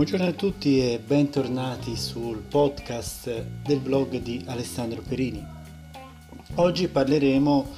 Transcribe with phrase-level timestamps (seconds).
[0.00, 5.46] Buongiorno a tutti e bentornati sul podcast del blog di Alessandro Perini.
[6.54, 7.68] Oggi parleremo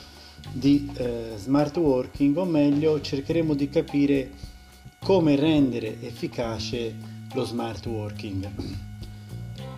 [0.52, 4.30] di eh, smart working o meglio cercheremo di capire
[5.00, 6.94] come rendere efficace
[7.34, 8.48] lo smart working.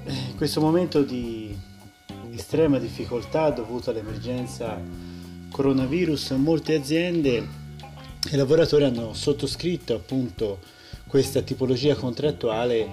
[0.05, 1.57] Eh, in questo momento di
[2.31, 4.79] estrema difficoltà dovuta all'emergenza
[5.51, 7.49] coronavirus molte aziende
[8.31, 10.74] e lavoratori hanno sottoscritto appunto
[11.15, 12.89] questa tipologia contrattuale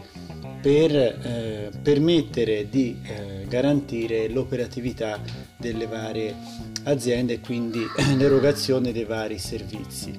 [0.61, 5.19] per eh, permettere di eh, garantire l'operatività
[5.57, 6.35] delle varie
[6.83, 7.83] aziende e quindi
[8.15, 10.13] l'erogazione dei vari servizi.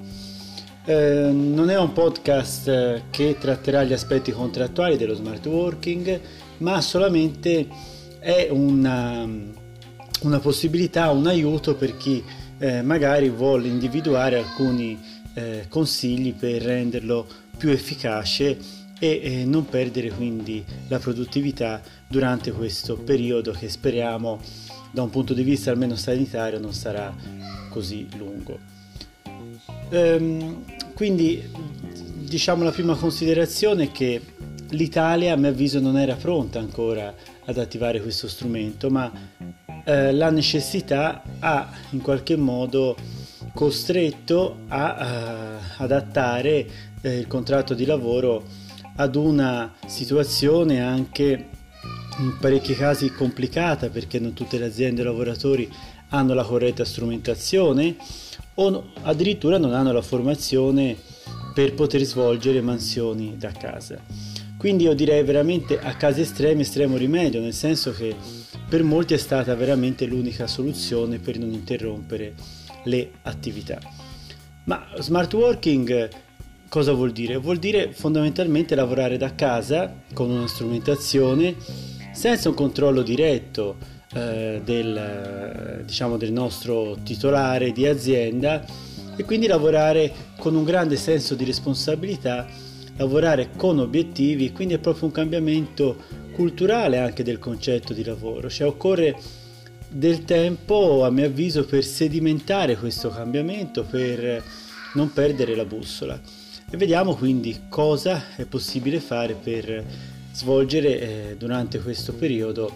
[0.85, 6.21] Eh, non è un podcast che tratterà gli aspetti contrattuali dello smart working,
[6.57, 7.69] ma solamente
[8.19, 9.25] è una,
[10.23, 12.21] una possibilità, un aiuto per chi
[12.59, 14.99] eh, magari vuole individuare alcuni
[15.35, 18.59] eh, consigli per renderlo più efficace
[18.99, 24.41] e eh, non perdere quindi la produttività durante questo periodo che speriamo
[24.93, 27.13] da un punto di vista almeno sanitario non sarà
[27.71, 28.59] così lungo.
[29.89, 30.65] Ehm,
[30.95, 31.43] quindi
[32.19, 34.21] diciamo la prima considerazione è che
[34.71, 37.15] l'Italia a mio avviso non era pronta ancora
[37.45, 39.11] ad attivare questo strumento, ma
[39.85, 42.97] eh, la necessità ha in qualche modo
[43.53, 46.67] costretto a, a adattare
[47.03, 48.45] eh, il contratto di lavoro
[48.97, 51.49] ad una situazione anche
[52.19, 55.71] in parecchi casi complicata perché non tutte le aziende e i lavoratori
[56.09, 57.97] hanno la corretta strumentazione
[58.55, 60.97] o addirittura non hanno la formazione
[61.55, 63.99] per poter svolgere mansioni da casa.
[64.59, 68.15] Quindi io direi veramente a casi estremi estremo rimedio, nel senso che
[68.69, 72.35] per molti è stata veramente l'unica soluzione per non interrompere
[72.85, 73.79] le attività.
[74.65, 76.09] Ma smart working
[76.73, 77.37] Cosa vuol dire?
[77.37, 81.55] Vuol dire fondamentalmente lavorare da casa con una strumentazione
[82.15, 83.77] senza un controllo diretto
[84.15, 88.65] eh, del, diciamo, del nostro titolare di azienda
[89.15, 92.47] e quindi lavorare con un grande senso di responsabilità,
[92.97, 95.99] lavorare con obiettivi, quindi è proprio un cambiamento
[96.33, 99.15] culturale anche del concetto di lavoro, cioè occorre
[99.93, 104.43] del tempo a mio avviso per sedimentare questo cambiamento, per
[104.95, 106.21] non perdere la bussola
[106.75, 109.85] e vediamo quindi cosa è possibile fare per
[110.33, 112.75] svolgere eh, durante questo periodo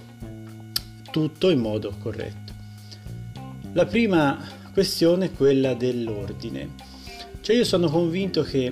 [1.10, 2.52] tutto in modo corretto.
[3.72, 4.38] La prima
[4.74, 6.74] questione è quella dell'ordine.
[7.40, 8.70] Cioè io sono convinto che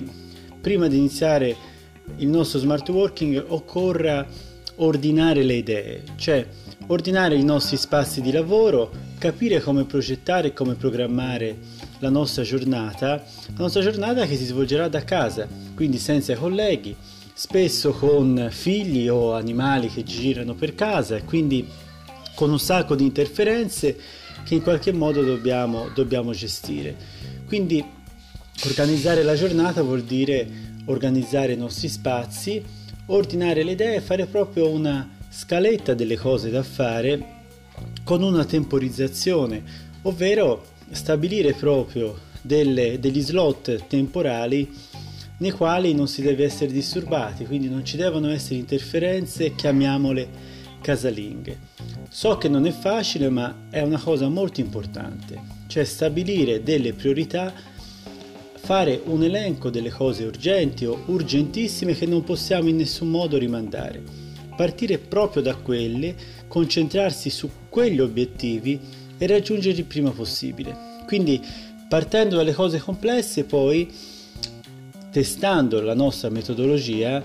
[0.61, 1.55] prima di iniziare
[2.17, 4.27] il nostro smart working occorra
[4.75, 6.45] ordinare le idee, cioè
[6.87, 11.57] ordinare i nostri spazi di lavoro, capire come progettare e come programmare
[11.99, 16.95] la nostra giornata, la nostra giornata che si svolgerà da casa, quindi senza colleghi,
[17.33, 21.67] spesso con figli o animali che girano per casa e quindi
[22.35, 23.97] con un sacco di interferenze
[24.43, 26.95] che in qualche modo dobbiamo, dobbiamo gestire.
[27.47, 27.83] Quindi
[28.65, 32.63] organizzare la giornata vuol dire organizzare i nostri spazi,
[33.07, 37.33] ordinare le idee e fare proprio una scaletta delle cose da fare
[38.05, 39.61] con una temporizzazione,
[40.03, 44.71] ovvero stabilire proprio delle, degli slot temporali
[45.39, 51.59] nei quali non si deve essere disturbati, quindi non ci devono essere interferenze, chiamiamole casalinghe.
[52.07, 57.53] So che non è facile, ma è una cosa molto importante, cioè stabilire delle priorità,
[58.55, 64.23] fare un elenco delle cose urgenti o urgentissime che non possiamo in nessun modo rimandare,
[64.55, 66.15] partire proprio da quelle,
[66.47, 68.79] concentrarsi su quegli obiettivi
[69.17, 70.75] e raggiungerli il prima possibile.
[71.05, 71.41] Quindi
[71.87, 73.91] partendo dalle cose complesse poi
[75.11, 77.23] testando la nostra metodologia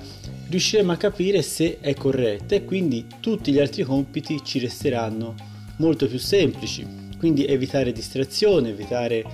[0.48, 5.34] riusciremo a capire se è corretta e quindi tutti gli altri compiti ci resteranno
[5.78, 6.86] molto più semplici.
[7.18, 9.24] Quindi evitare distrazione, evitare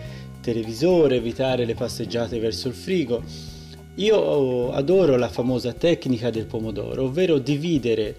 [0.40, 3.22] televisore, evitare le passeggiate verso il frigo.
[3.96, 8.16] Io adoro la famosa tecnica del pomodoro, ovvero dividere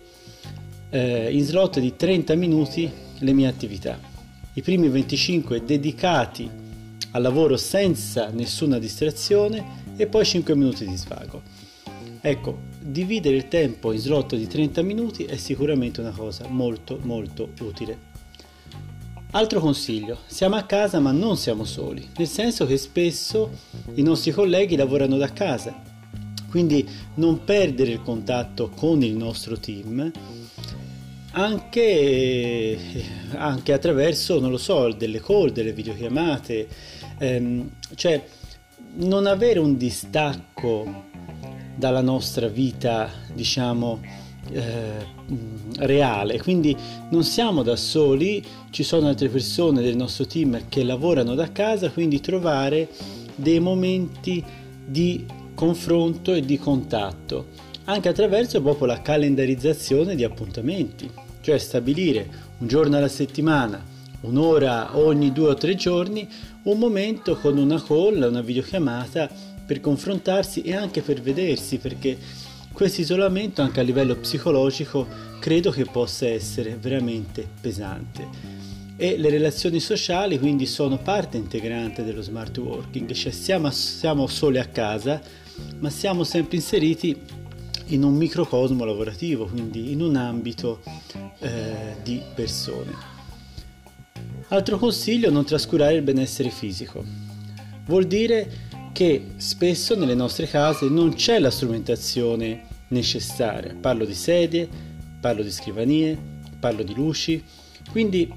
[0.90, 2.90] eh, in slot di 30 minuti
[3.20, 4.16] le mie attività
[4.58, 6.50] i primi 25 dedicati
[7.12, 11.44] al lavoro senza nessuna distrazione e poi 5 minuti di svago.
[12.20, 17.52] Ecco, dividere il tempo in slot di 30 minuti è sicuramente una cosa molto molto
[17.60, 18.07] utile.
[19.38, 23.52] Altro consiglio, siamo a casa ma non siamo soli, nel senso che spesso
[23.94, 25.80] i nostri colleghi lavorano da casa,
[26.50, 26.84] quindi
[27.18, 30.12] non perdere il contatto con il nostro team
[31.34, 32.80] anche,
[33.36, 36.68] anche attraverso, non lo so, delle call, delle videochiamate,
[37.20, 38.28] ehm, cioè
[38.96, 41.04] non avere un distacco
[41.76, 44.02] dalla nostra vita, diciamo,
[44.52, 45.06] eh,
[45.80, 46.40] reale.
[46.40, 46.76] Quindi
[47.10, 51.90] non siamo da soli, ci sono altre persone del nostro team che lavorano da casa,
[51.90, 52.90] quindi trovare
[53.36, 54.44] dei momenti
[54.86, 57.48] di confronto e di contatto,
[57.86, 61.10] anche attraverso proprio la calendarizzazione di appuntamenti,
[61.42, 62.28] cioè stabilire
[62.60, 63.84] un giorno alla settimana,
[64.22, 66.28] un'ora ogni due o tre giorni,
[66.64, 69.30] un momento con una call, una videochiamata
[69.66, 72.18] per confrontarsi e anche per vedersi, perché
[72.78, 75.08] questo isolamento anche a livello psicologico
[75.40, 78.28] credo che possa essere veramente pesante.
[78.96, 84.60] E le relazioni sociali quindi sono parte integrante dello smart working, cioè siamo, siamo soli
[84.60, 85.20] a casa,
[85.80, 87.20] ma siamo sempre inseriti
[87.88, 90.82] in un microcosmo lavorativo, quindi in un ambito
[91.40, 92.94] eh, di persone.
[94.50, 97.04] Altro consiglio, non trascurare il benessere fisico.
[97.88, 103.76] Vuol dire che spesso nelle nostre case non c'è la strumentazione necessaria.
[103.80, 104.68] Parlo di sedie,
[105.20, 106.18] parlo di scrivanie,
[106.60, 107.44] parlo di luci,
[107.92, 108.32] quindi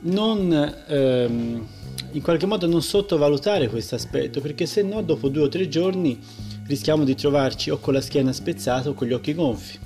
[0.00, 1.66] non ehm,
[2.12, 6.18] in qualche modo non sottovalutare questo aspetto perché se no dopo due o tre giorni
[6.66, 9.78] rischiamo di trovarci o con la schiena spezzata o con gli occhi gonfi.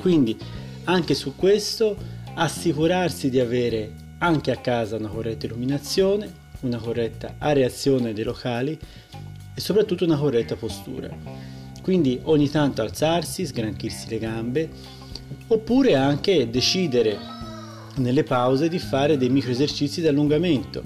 [0.00, 0.36] Quindi
[0.84, 1.96] anche su questo
[2.34, 6.30] assicurarsi di avere anche a casa una corretta illuminazione,
[6.60, 8.78] una corretta areazione dei locali
[9.54, 11.55] e soprattutto una corretta postura.
[11.86, 14.68] Quindi ogni tanto alzarsi, sgranchirsi le gambe,
[15.46, 17.16] oppure anche decidere
[17.98, 20.82] nelle pause di fare dei micro esercizi di allungamento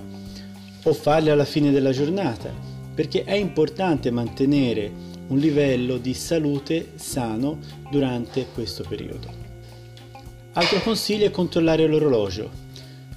[0.83, 2.53] o farli alla fine della giornata,
[2.95, 4.93] perché è importante mantenere
[5.29, 7.61] un livello di salute sano
[7.91, 9.27] durante questo periodo.
[10.53, 12.51] Altro consiglio è controllare l'orologio,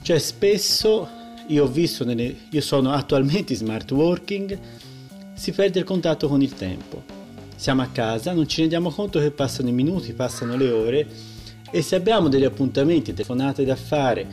[0.04, 1.06] cioè spesso
[1.48, 4.58] io ho visto, nelle, io sono attualmente smart working,
[5.34, 7.23] si perde il contatto con il tempo.
[7.64, 11.08] Siamo a casa, non ci rendiamo conto che passano i minuti, passano le ore
[11.72, 14.28] e se abbiamo degli appuntamenti, telefonate da fare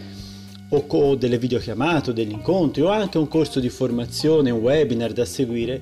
[0.69, 5.81] o, delle videochiamate degli incontri o anche un corso di formazione, un webinar da seguire,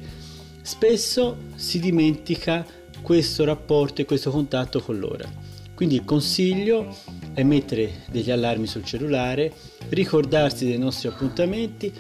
[0.60, 2.66] spesso si dimentica
[3.00, 5.26] questo rapporto e questo contatto con l'ora.
[5.74, 6.94] Quindi il consiglio
[7.32, 9.54] è mettere degli allarmi sul cellulare,
[9.88, 11.90] ricordarsi dei nostri appuntamenti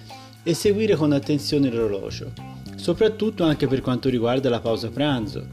[0.42, 5.46] e seguire con attenzione l'orologio soprattutto anche per quanto riguarda la pausa pranzo.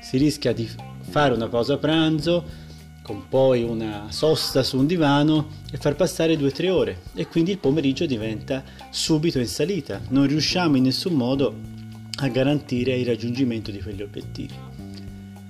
[0.00, 0.68] Si rischia di
[1.00, 2.60] fare una pausa pranzo
[3.02, 7.58] con poi una sosta su un divano e far passare 2-3 ore e quindi il
[7.58, 10.00] pomeriggio diventa subito in salita.
[10.08, 11.54] Non riusciamo in nessun modo
[12.20, 14.54] a garantire il raggiungimento di quegli obiettivi.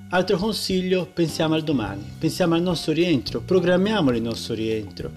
[0.08, 5.10] Altro consiglio, pensiamo al domani, pensiamo al nostro rientro, programmiamolo il nostro rientro,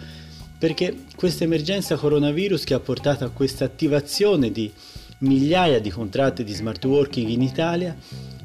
[0.58, 4.72] perché questa emergenza coronavirus che ha portato a questa attivazione di
[5.20, 7.96] migliaia di contratti di smart working in Italia,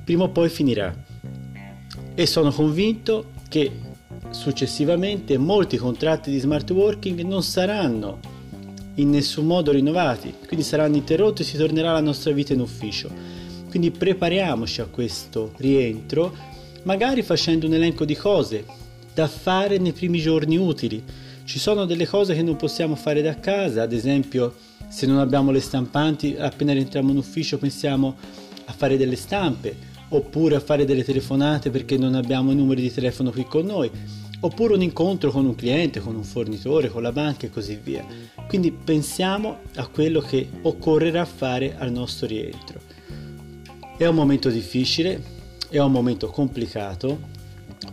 [0.04, 0.94] prima o poi finirà.
[2.14, 3.70] E sono convinto che
[4.30, 8.18] successivamente molti contratti di smart working non saranno
[8.94, 13.10] in nessun modo rinnovati, quindi saranno interrotti e si tornerà alla nostra vita in ufficio.
[13.68, 16.34] Quindi prepariamoci a questo rientro,
[16.82, 18.64] magari facendo un elenco di cose
[19.14, 21.02] da fare nei primi giorni utili.
[21.44, 24.54] Ci sono delle cose che non possiamo fare da casa, ad esempio
[24.90, 28.16] se non abbiamo le stampanti, appena rientriamo in ufficio pensiamo
[28.64, 29.76] a fare delle stampe,
[30.08, 33.88] oppure a fare delle telefonate perché non abbiamo i numeri di telefono qui con noi,
[34.40, 38.04] oppure un incontro con un cliente, con un fornitore, con la banca e così via.
[38.48, 42.80] Quindi pensiamo a quello che occorrerà fare al nostro rientro.
[43.96, 45.22] È un momento difficile,
[45.68, 47.20] è un momento complicato,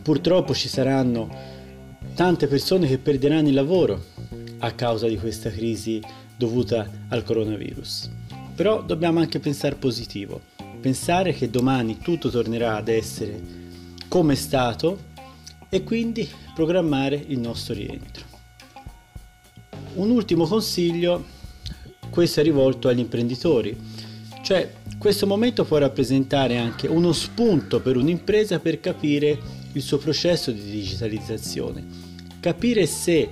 [0.01, 1.29] purtroppo ci saranno
[2.15, 4.03] tante persone che perderanno il lavoro
[4.59, 6.01] a causa di questa crisi
[6.37, 8.09] dovuta al coronavirus.
[8.55, 10.41] Però dobbiamo anche pensare positivo,
[10.79, 13.39] pensare che domani tutto tornerà ad essere
[14.07, 15.15] come è stato
[15.69, 18.25] e quindi programmare il nostro rientro.
[19.95, 21.25] Un ultimo consiglio,
[22.09, 23.75] questo è rivolto agli imprenditori,
[24.43, 29.37] cioè questo momento può rappresentare anche uno spunto per un'impresa per capire
[29.73, 31.85] il suo processo di digitalizzazione,
[32.39, 33.29] capire se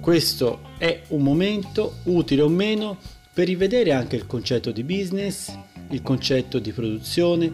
[0.00, 2.96] questo è un momento utile o meno
[3.32, 5.52] per rivedere anche il concetto di business,
[5.90, 7.52] il concetto di produzione,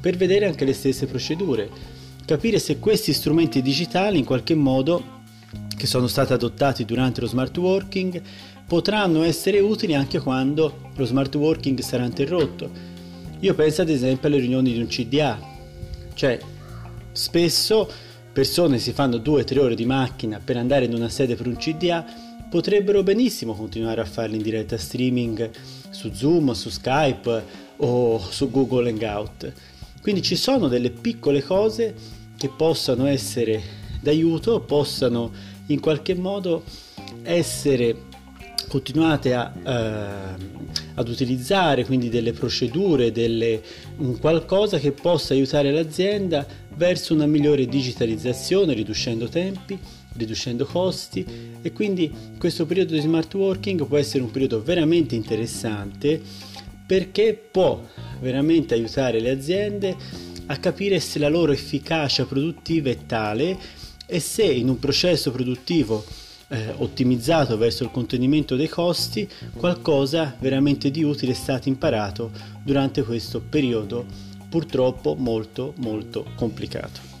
[0.00, 1.68] per vedere anche le stesse procedure,
[2.24, 5.16] capire se questi strumenti digitali in qualche modo
[5.76, 8.20] che sono stati adottati durante lo smart working
[8.66, 12.70] potranno essere utili anche quando lo smart working sarà interrotto.
[13.40, 15.38] Io penso ad esempio alle riunioni di un CDA,
[16.14, 16.38] cioè
[17.12, 17.90] spesso
[18.38, 21.48] persone si fanno due o tre ore di macchina per andare in una sede per
[21.48, 22.04] un CDA,
[22.48, 25.50] potrebbero benissimo continuare a farli in diretta streaming
[25.90, 27.44] su Zoom, su Skype
[27.78, 29.52] o su Google Hangout.
[30.00, 31.96] Quindi ci sono delle piccole cose
[32.36, 33.60] che possano essere
[34.00, 35.32] d'aiuto, possano
[35.66, 36.62] in qualche modo
[37.24, 37.96] essere
[38.68, 40.58] continuate a, eh,
[40.94, 43.60] ad utilizzare quindi delle procedure, delle,
[43.96, 46.46] un qualcosa che possa aiutare l'azienda
[46.76, 49.76] verso una migliore digitalizzazione, riducendo tempi,
[50.14, 51.26] riducendo costi.
[51.60, 56.20] E quindi questo periodo di smart working può essere un periodo veramente interessante
[56.86, 57.82] perché può
[58.20, 59.96] veramente aiutare le aziende
[60.46, 63.58] a capire se la loro efficacia produttiva è tale
[64.06, 66.02] e se in un processo produttivo
[66.48, 72.30] eh, ottimizzato verso il contenimento dei costi, qualcosa veramente di utile è stato imparato
[72.62, 74.04] durante questo periodo
[74.48, 77.17] purtroppo molto molto complicato.